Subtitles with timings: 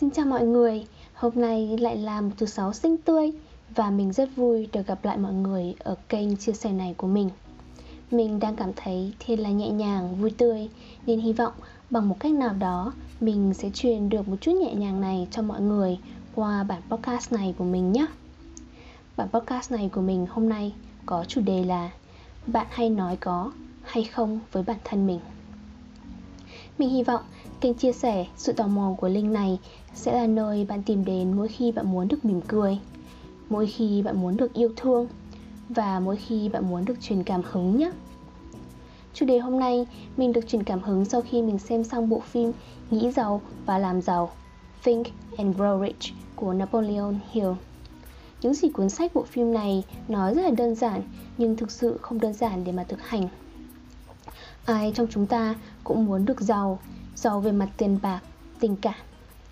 [0.00, 3.32] Xin chào mọi người, hôm nay lại là một thứ sáu xinh tươi
[3.74, 7.06] và mình rất vui được gặp lại mọi người ở kênh chia sẻ này của
[7.06, 7.30] mình.
[8.10, 10.68] Mình đang cảm thấy thiệt là nhẹ nhàng, vui tươi
[11.06, 11.52] nên hy vọng
[11.90, 15.42] bằng một cách nào đó mình sẽ truyền được một chút nhẹ nhàng này cho
[15.42, 15.98] mọi người
[16.34, 18.06] qua bản podcast này của mình nhé.
[19.16, 20.74] Bản podcast này của mình hôm nay
[21.06, 21.90] có chủ đề là
[22.46, 25.20] Bạn hay nói có hay không với bản thân mình.
[26.78, 27.22] Mình hy vọng
[27.60, 29.58] kênh chia sẻ sự tò mò của Linh này
[29.94, 32.78] sẽ là nơi bạn tìm đến mỗi khi bạn muốn được mỉm cười,
[33.48, 35.06] mỗi khi bạn muốn được yêu thương
[35.68, 37.90] và mỗi khi bạn muốn được truyền cảm hứng nhé.
[39.14, 39.86] Chủ đề hôm nay
[40.16, 42.52] mình được truyền cảm hứng sau khi mình xem xong bộ phim
[42.90, 44.30] Nghĩ giàu và làm giàu
[44.84, 45.06] Think
[45.36, 47.52] and Grow Rich của Napoleon Hill.
[48.42, 51.02] Những gì cuốn sách bộ phim này nói rất là đơn giản
[51.38, 53.28] nhưng thực sự không đơn giản để mà thực hành.
[54.64, 56.78] Ai trong chúng ta cũng muốn được giàu,
[57.20, 58.20] giàu về mặt tiền bạc,
[58.60, 58.94] tình cảm,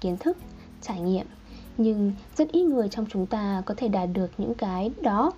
[0.00, 0.36] kiến thức,
[0.82, 1.26] trải nghiệm
[1.76, 5.32] Nhưng rất ít người trong chúng ta có thể đạt được những cái đó.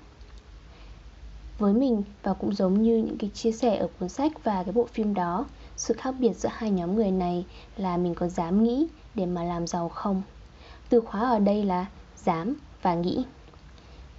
[1.59, 4.73] Với mình và cũng giống như những cái chia sẻ ở cuốn sách và cái
[4.73, 7.45] bộ phim đó Sự khác biệt giữa hai nhóm người này
[7.77, 10.23] là mình có dám nghĩ để mà làm giàu không?
[10.89, 11.87] Từ khóa ở đây là
[12.25, 13.25] dám và nghĩ.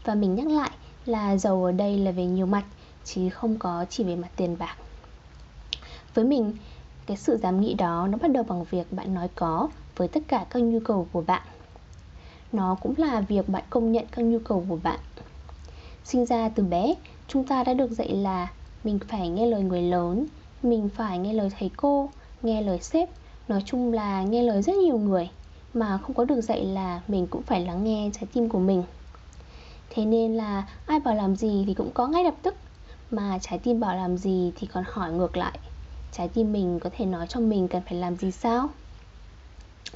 [0.05, 0.71] Và mình nhắc lại
[1.05, 2.63] là giàu ở đây là về nhiều mặt
[3.05, 4.75] Chứ không có chỉ về mặt tiền bạc.
[6.13, 6.53] Với mình,
[7.09, 10.19] cái sự dám nghĩ đó nó bắt đầu bằng việc bạn nói có với tất
[10.27, 11.41] cả các nhu cầu của bạn.
[12.51, 14.99] Nó cũng là việc bạn công nhận các nhu cầu của bạn.
[16.03, 16.93] Sinh ra từ bé,
[17.27, 18.47] chúng ta đã được dạy là
[18.83, 20.25] mình phải nghe lời người lớn
[20.63, 22.09] Mình phải nghe lời thầy cô,
[22.41, 23.09] nghe lời sếp
[23.47, 25.29] Nói chung là nghe lời rất nhiều người
[25.73, 28.83] Mà không có được dạy là mình cũng phải lắng nghe trái tim của mình.
[29.89, 32.55] Thế nên là ai bảo làm gì thì cũng có ngay lập tức
[33.11, 35.59] Mà trái tim bảo làm gì thì còn hỏi ngược lại
[36.11, 38.69] trái tim mình có thể nói cho mình cần phải làm gì sao?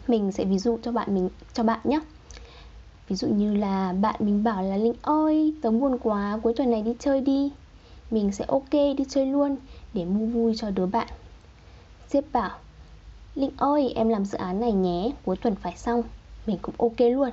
[0.08, 2.00] Mình sẽ ví dụ cho bạn mình, cho bạn nhé.
[3.08, 6.72] Ví dụ như là bạn mình bảo là linh ơi, tớ buồn quá, cuối tuần
[6.72, 7.52] này đi chơi đi.
[8.12, 9.56] Mình sẽ ok đi chơi luôn
[9.94, 11.08] để mua vui cho đứa bạn.
[12.10, 12.58] Sếp bảo,
[13.36, 16.04] linh ơi, em làm dự án này nhé, cuối tuần phải xong.
[16.46, 17.30] Mình cũng ok luôn.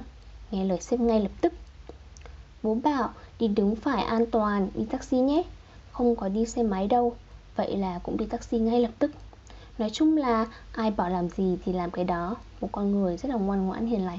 [0.50, 1.52] Nghe lời sếp ngay lập tức.
[2.62, 5.42] Bố bảo, đi đứng phải an toàn, đi taxi nhé.
[5.92, 7.14] Không có đi xe máy đâu.
[7.56, 9.10] Vậy là cũng đi taxi ngay lập tức.
[9.78, 13.28] Nói chung là ai bảo làm gì thì làm cái đó Một con người rất
[13.28, 14.18] là ngoan ngoãn hiền lành.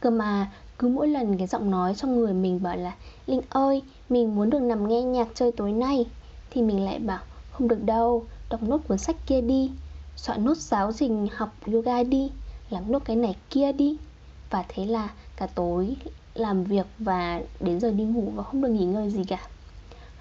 [0.00, 2.92] Cơ mà cứ mỗi lần cái giọng nói trong người mình bảo là
[3.26, 6.06] Linh ơi, mình muốn được nằm nghe nhạc chơi tối nay
[6.50, 9.70] Thì mình lại bảo không được đâu, đọc nốt cuốn sách kia đi
[10.16, 12.30] Soạn nốt giáo trình học yoga đi
[12.70, 13.96] Làm nốt cái này kia đi.
[14.50, 15.96] Và thế là cả tối
[16.34, 19.38] làm việc và đến giờ đi ngủ và không được nghỉ ngơi gì cả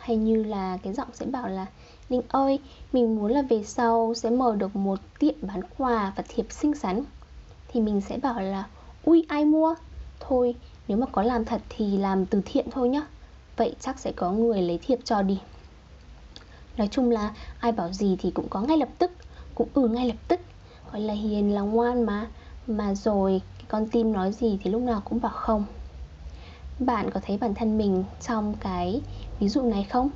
[0.06, 1.66] hay như là cái giọng sẽ bảo là
[2.10, 2.60] Linh ơi,
[2.94, 6.76] mình muốn là về sau sẽ mở được một tiệm bán quà và thiệp xinh
[6.76, 7.04] xắn.
[7.68, 8.64] Thì mình sẽ bảo là
[9.04, 9.76] Ui ai mua?
[10.20, 10.56] Thôi,
[10.88, 13.08] nếu mà có làm thật thì làm từ thiện thôi nhá.
[13.58, 15.40] Vậy chắc sẽ có người lấy thiệp cho đi.
[16.78, 19.12] Nói chung là ai bảo gì thì cũng có ngay lập tức
[19.56, 20.40] Cũng ừ ngay lập tức.
[20.92, 22.28] Gọi là hiền là ngoan mà
[22.68, 25.66] Mà rồi cái con tim nói gì thì lúc nào cũng bảo không
[26.80, 29.02] bạn có thấy bản thân mình trong cái
[29.40, 30.10] ví dụ này không?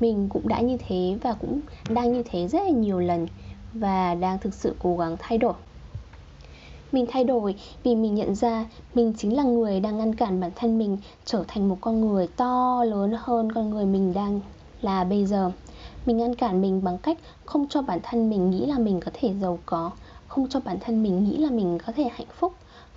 [0.00, 3.26] Mình cũng đã như thế và cũng đang như thế rất là nhiều lần
[3.72, 5.52] Và đang thực sự cố gắng thay đổi.
[6.92, 10.50] Mình thay đổi vì mình nhận ra mình chính là người đang ngăn cản bản
[10.56, 14.40] thân mình trở thành một con người to lớn hơn con người mình đang
[14.82, 15.52] là bây giờ.
[16.06, 19.10] Mình ngăn cản mình bằng cách không cho bản thân mình nghĩ là mình có
[19.14, 19.90] thể giàu có,
[20.28, 22.52] Không cho bản thân mình nghĩ là mình có thể hạnh phúc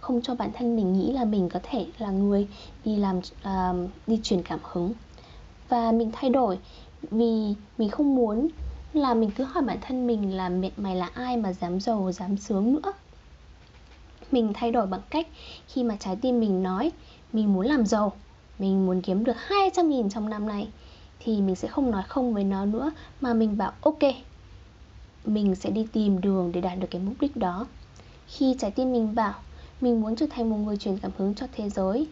[0.09, 2.47] không cho bản thân mình nghĩ là mình có thể là người
[2.85, 4.93] đi làm uh, đi truyền cảm hứng.
[5.69, 6.59] Và mình thay đổi
[7.01, 8.47] vì mình không muốn
[8.93, 12.37] là mình cứ hỏi bản thân mình là mày là ai mà dám giàu dám
[12.37, 12.91] sướng nữa?
[14.31, 15.27] Mình thay đổi bằng cách
[15.67, 16.91] khi mà trái tim mình nói
[17.33, 18.13] mình muốn làm giàu
[18.59, 20.67] mình muốn kiếm được 200 nghìn trong năm này
[21.19, 22.91] thì mình sẽ không nói không với nó nữa
[23.21, 23.99] mà mình bảo ok
[25.25, 27.67] mình sẽ đi tìm đường để đạt được cái mục đích đó.
[28.27, 29.33] Khi trái tim mình bảo
[29.81, 32.07] mình muốn trở thành một người truyền cảm hứng cho thế giới.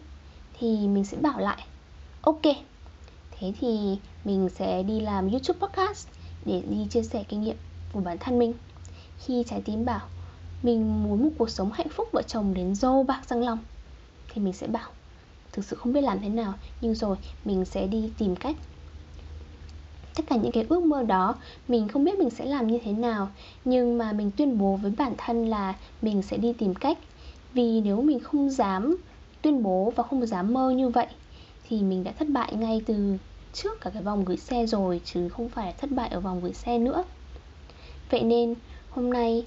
[0.58, 1.66] Thì mình sẽ bảo lại.
[2.20, 2.42] Ok.
[3.30, 6.08] Thế thì mình sẽ đi làm youtube podcast
[6.44, 7.56] để đi chia sẻ kinh nghiệm
[7.92, 8.52] của bản thân mình.
[9.18, 10.00] Khi trái tim bảo,
[10.62, 13.58] mình muốn một cuộc sống hạnh phúc vợ chồng đến dâu bạc răng long.
[14.32, 14.90] Thì mình sẽ bảo,
[15.52, 18.56] thực sự không biết làm thế nào, nhưng rồi mình sẽ đi tìm cách.
[20.14, 21.34] Tất cả những cái ước mơ đó,
[21.68, 23.28] mình không biết mình sẽ làm như thế nào,
[23.64, 26.98] nhưng mà mình tuyên bố với bản thân là mình sẽ đi tìm cách
[27.54, 28.96] vì nếu mình không dám
[29.42, 31.06] tuyên bố và không dám mơ như vậy
[31.68, 33.16] Thì mình đã thất bại ngay từ
[33.52, 36.52] trước cả cái vòng gửi xe rồi Chứ không phải thất bại ở vòng gửi
[36.52, 37.04] xe nữa.
[38.10, 38.54] Vậy nên
[38.90, 39.46] hôm nay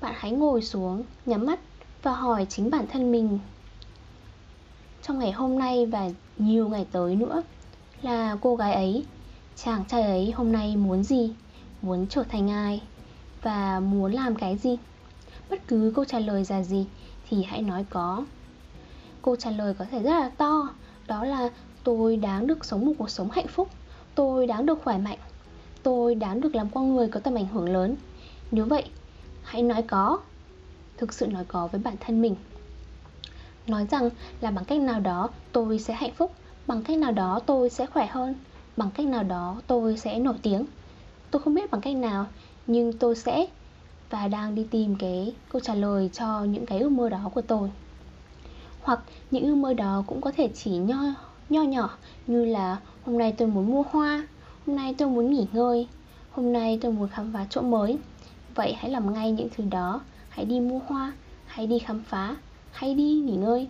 [0.00, 1.60] bạn hãy ngồi xuống, nhắm mắt
[2.02, 3.38] và hỏi chính bản thân mình
[5.02, 7.42] trong ngày hôm nay và nhiều ngày tới nữa
[8.02, 9.04] là cô gái ấy,
[9.56, 11.32] chàng trai ấy hôm nay muốn gì,
[11.82, 12.82] muốn trở thành ai?
[13.42, 14.76] Và muốn làm cái gì.
[15.50, 16.86] Bất cứ câu trả lời là gì
[17.28, 18.24] thì hãy nói có.
[19.22, 20.68] Câu trả lời có thể rất là to,
[21.06, 21.50] đó là
[21.84, 23.68] tôi đáng được sống một cuộc sống hạnh phúc,
[24.14, 25.18] tôi đáng được khỏe mạnh,
[25.82, 27.96] tôi đáng được làm con người có tầm ảnh hưởng lớn.
[28.50, 28.84] Nếu vậy,
[29.42, 30.18] hãy nói có,
[30.96, 32.34] thực sự nói có với bản thân mình.
[33.66, 34.10] Nói rằng
[34.40, 36.32] là bằng cách nào đó tôi sẽ hạnh phúc
[36.66, 38.34] bằng cách nào đó tôi sẽ khỏe hơn
[38.76, 40.66] bằng cách nào đó tôi sẽ nổi tiếng.
[41.30, 42.26] Tôi không biết bằng cách nào
[42.66, 43.46] nhưng tôi sẽ
[44.10, 47.42] và đang đi tìm cái câu trả lời cho những cái ước mơ đó của
[47.42, 47.70] tôi.
[48.82, 49.00] Hoặc
[49.30, 51.00] những ước mơ đó cũng có thể chỉ nho
[51.48, 51.90] nho nhỏ
[52.26, 54.26] như là, hôm nay tôi muốn mua hoa,
[54.66, 55.86] hôm nay tôi muốn nghỉ ngơi,
[56.30, 57.98] hôm nay tôi muốn khám phá chỗ mới.
[58.54, 61.12] Vậy hãy làm ngay những thứ đó, hãy đi mua hoa,
[61.46, 62.36] hãy đi khám phá,
[62.72, 63.68] hãy đi nghỉ ngơi.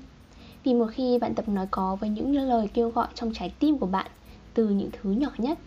[0.65, 3.79] Vì một khi bạn tập nói có với những lời kêu gọi trong trái tim
[3.79, 4.07] của bạn
[4.55, 5.59] từ những thứ nhỏ nhất,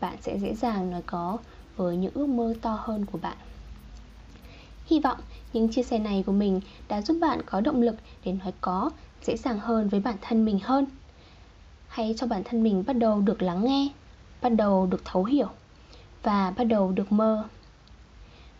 [0.00, 1.38] bạn sẽ dễ dàng nói có
[1.76, 3.36] với những ước mơ to hơn của bạn
[4.88, 5.18] hy vọng
[5.52, 8.90] những chia sẻ này của mình đã giúp bạn có động lực để nói có
[9.22, 10.86] dễ dàng hơn với bản thân mình hơn.
[11.88, 13.88] Hãy cho bản thân mình bắt đầu được lắng nghe
[14.42, 15.48] bắt đầu được thấu hiểu
[16.22, 17.44] và bắt đầu được mơ.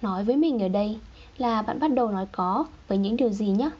[0.02, 0.98] Nói với mình ở đây
[1.38, 3.70] là bạn bắt đầu nói có với những điều gì nhé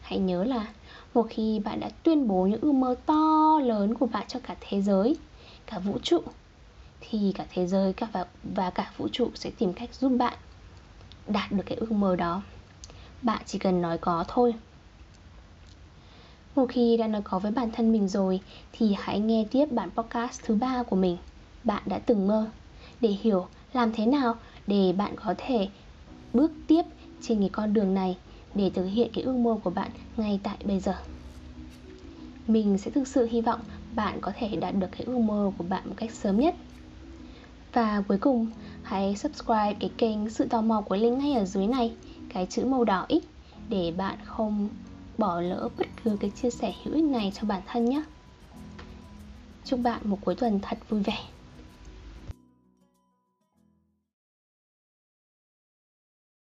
[0.00, 0.66] hãy nhớ là
[1.14, 4.56] một khi bạn đã tuyên bố những ước mơ to lớn của bạn cho cả
[4.60, 5.16] thế giới
[5.66, 6.22] cả vũ trụ
[7.00, 10.38] thì cả thế giới cả và, và cả vũ trụ sẽ tìm cách giúp bạn
[11.28, 12.42] đạt được cái ước mơ đó.
[13.22, 14.54] Bạn chỉ cần nói có thôi.
[16.56, 18.40] Một khi đã nói có với bản thân mình rồi,
[18.72, 21.16] thì hãy nghe tiếp bản podcast thứ ba của mình.
[21.64, 22.46] Bạn đã từng mơ.
[23.00, 24.34] Để hiểu làm thế nào
[24.66, 25.68] để bạn có thể
[26.32, 26.82] bước tiếp
[27.22, 28.16] trên cái con đường này
[28.54, 30.94] để thực hiện cái ước mơ của bạn ngay tại bây giờ.
[32.46, 33.60] Mình sẽ thực sự hy vọng
[33.94, 36.54] bạn có thể đạt được cái ước mơ của bạn một cách sớm nhất.
[37.72, 38.46] Và cuối cùng
[38.82, 41.92] hãy subscribe cái kênh sự tò mò của linh ngay ở dưới này,
[42.34, 43.24] cái chữ màu đỏ x,
[43.68, 44.68] để bạn không
[45.18, 48.02] bỏ lỡ bất cứ cái chia sẻ hữu ích này cho bản thân nhé.
[49.64, 51.18] Chúc bạn một cuối tuần thật vui vẻ.